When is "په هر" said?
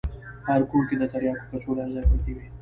0.43-0.61